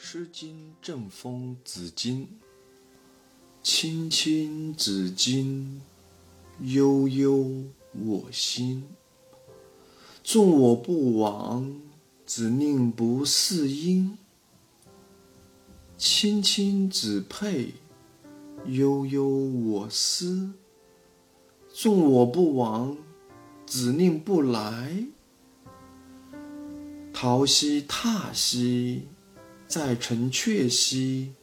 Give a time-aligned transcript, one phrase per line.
[0.00, 2.26] 诗经·正风·子衿，
[3.64, 5.80] 青青子衿，
[6.60, 8.84] 悠悠我心。
[10.22, 11.80] 纵我不往，
[12.24, 14.16] 子宁不嗣音？
[15.98, 17.74] 青青子佩，
[18.66, 20.52] 悠悠我思。
[21.74, 22.96] 纵我不往，
[23.66, 25.06] 子宁不来？
[27.12, 29.08] 桃兮踏兮。
[29.68, 31.34] 在城阙兮，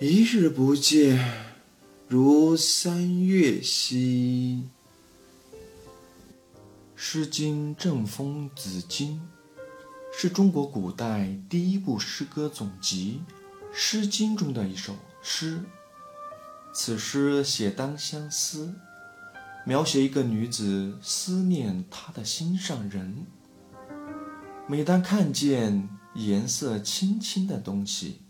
[0.00, 1.32] 一日不见，
[2.08, 4.64] 如三月兮。
[6.96, 9.02] 《诗经·正风·子衿》
[10.12, 13.22] 是中国古代第一部诗歌总集
[13.72, 15.60] 《诗经》中的一首诗。
[16.74, 18.74] 此诗写单相思，
[19.64, 23.24] 描写一个女子思念她的心上人。
[24.66, 28.20] 每当看见颜色青青的东西，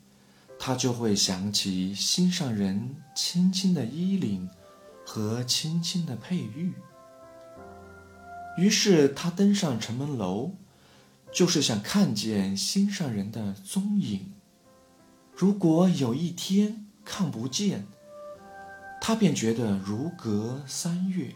[0.59, 4.49] 他就会想起心上人青青的衣领
[5.05, 6.73] 和青青的佩玉。
[8.57, 10.53] 于是他登上城门楼，
[11.33, 14.33] 就是想看见心上人的踪影。
[15.35, 17.87] 如果有一天看不见，
[19.01, 21.35] 他便觉得如隔三月。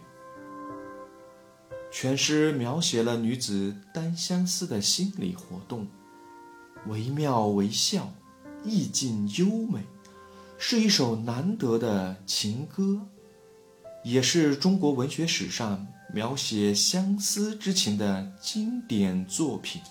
[1.90, 5.88] 全诗描写了女子单相思的心理活动，
[6.86, 8.12] 惟妙惟肖，
[8.64, 9.84] 意境优美，
[10.56, 13.06] 是一首难得的情歌，
[14.04, 19.82] 也是中国文学史上描写相思之情的经典作品。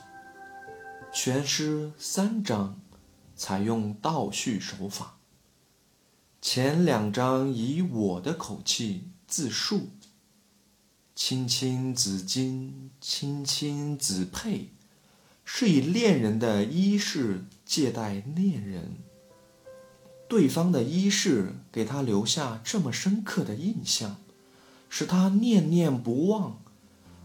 [1.13, 2.80] 全诗三章，
[3.35, 5.17] 采用倒叙手法，
[6.41, 9.89] 前两章以我的口气自述。
[11.15, 12.71] 青青子衿，
[13.02, 14.69] 青青子佩，
[15.49, 18.97] 是以恋人的衣饰借待恋人。
[20.27, 24.17] 对方的衣饰给他留下这么深刻的印象，
[24.89, 26.59] 使他念念不忘，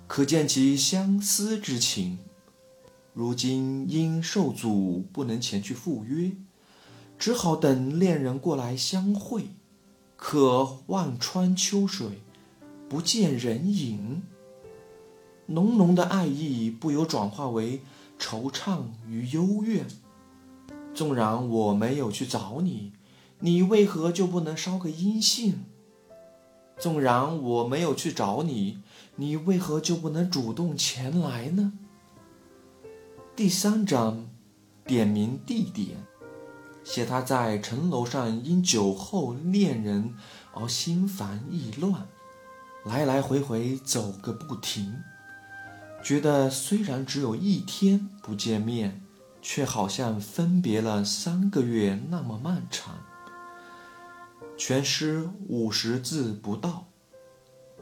[0.06, 2.20] 可见其相思之情。
[3.12, 6.30] 如今因受阻不能前去赴约，
[7.18, 9.46] 只好等恋人过来相会。
[10.16, 12.22] 可望穿秋水。
[12.88, 14.22] 不见人影，
[15.46, 17.80] 浓浓的爱意不由转化为
[18.22, 19.84] 惆怅与幽怨。
[20.94, 22.92] 纵然我没有去找你，
[23.40, 25.64] 你为何就不能捎个音信？
[26.78, 28.78] 纵然我没有去找你，
[29.16, 31.72] 你为何就不能主动前来呢？
[33.34, 34.28] 第三章
[34.84, 35.96] 点名地点，
[36.84, 40.14] 写他在城楼上因酒后恋人
[40.54, 42.06] 而心烦意乱。
[42.84, 44.92] 来来回回走个不停，
[46.02, 49.00] 觉得虽然只有一天不见面，
[49.40, 52.98] 却好像分别了三个月那么漫长。
[54.58, 56.88] 全诗五十字不到，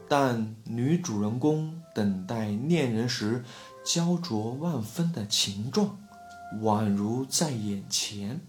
[0.07, 3.43] 但女主人公等待恋人时
[3.83, 5.97] 焦灼万分的情状，
[6.61, 8.41] 宛如在眼前。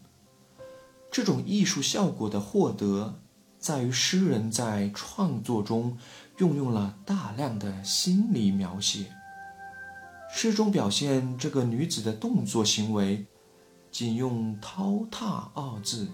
[1.11, 3.19] 这种艺术效果的获得。
[3.59, 5.97] 在于诗人在创作中
[6.39, 9.15] 运用了大量的心理描写。
[10.35, 13.27] 诗中表现这个女子的动作行为，
[13.91, 16.09] 仅用“涛踏”二字，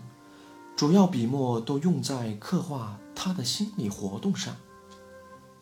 [0.77, 4.56] 主要笔墨都用在刻画她的心理活动上。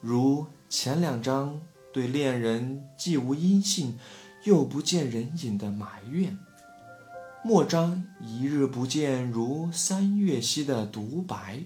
[0.00, 1.60] 如前两章
[1.92, 3.98] 对恋人既无音信，
[4.44, 6.38] 又不见人影的埋怨，
[7.44, 11.60] 末章“一日不见，如三月兮”的独白。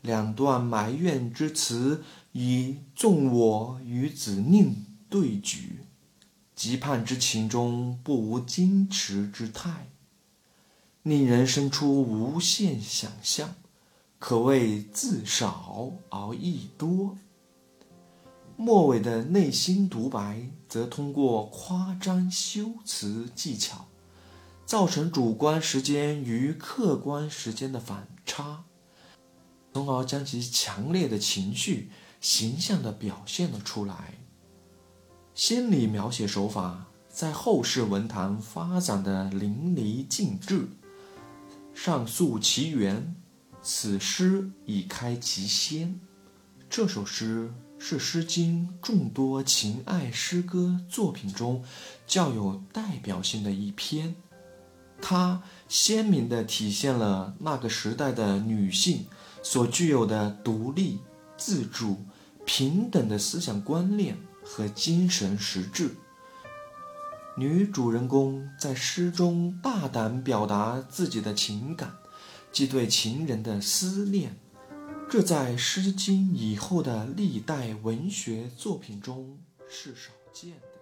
[0.00, 5.80] 两段埋怨之词，以纵我与子宁对举，
[6.58, 9.86] 急盼之情中不无矜持之态，
[11.04, 13.54] 令人生出无限想象，
[14.18, 17.16] 可谓字少而意多。
[18.56, 23.86] 末尾的内心独白，则通过夸张修辞技巧，
[24.66, 28.64] 造成主观时间与客观时间的反差。
[29.72, 34.14] 从而将其强烈的情绪形象地表现了出来。
[35.38, 40.66] 心理描写手法在后世文坛发展的淋漓尽致。
[41.72, 43.14] 上溯其源，
[43.62, 46.00] 此诗已开其先。
[46.68, 51.62] 这首诗是《诗经》众多情爱诗歌作品中
[52.04, 54.16] 较有代表性的一篇，
[55.00, 59.06] 它鲜明地体现了那个时代的女性。
[59.44, 60.98] 所具有的独立、
[61.36, 62.04] 自主、
[62.44, 64.18] 平等的思想观念
[64.50, 65.94] 和精神实质，
[67.36, 71.92] 女主人公在诗中大胆表达自己的情感
[72.50, 74.38] 即对情人的思念，
[75.10, 80.77] 这在《诗经》以后的历代文学作品中是少见的。